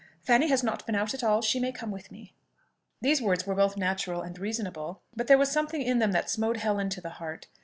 Fanny 0.19 0.47
has 0.47 0.63
not 0.63 0.83
been 0.87 0.95
out 0.95 1.13
at 1.13 1.23
all: 1.23 1.43
she 1.43 1.59
may 1.59 1.71
come 1.71 1.91
with 1.91 2.09
me." 2.11 2.33
These 3.01 3.21
words 3.21 3.45
were 3.45 3.53
both 3.53 3.77
natural 3.77 4.23
and 4.23 4.39
reasonable, 4.39 5.03
but 5.15 5.27
there 5.27 5.37
was 5.37 5.51
something 5.51 5.83
in 5.83 5.99
them 5.99 6.11
that 6.11 6.27
smote 6.27 6.57
Helen 6.57 6.89
to 6.89 7.01
the 7.01 7.11
heart. 7.21 7.45